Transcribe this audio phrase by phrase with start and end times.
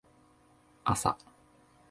[0.83, 1.15] あさ